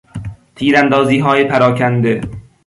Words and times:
تیراندازیهای 0.55 1.43
پراکنده 1.43 2.21